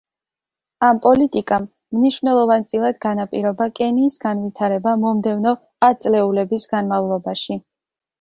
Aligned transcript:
ამ 0.85 0.99
პოლიტიკამ 1.01 1.65
მნიშვნელოვანწილად 1.97 2.97
განაპირობა 3.05 3.67
კენიის 3.79 4.15
განვითარება 4.23 4.95
მომდევნო 5.03 5.53
ათწლეულების 5.89 6.67
განმავლობაში. 6.73 7.59